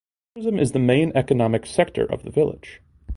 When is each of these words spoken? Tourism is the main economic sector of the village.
Tourism 0.33 0.57
is 0.57 0.71
the 0.71 0.79
main 0.79 1.11
economic 1.13 1.67
sector 1.67 2.11
of 2.11 2.23
the 2.23 2.31
village. 2.31 2.81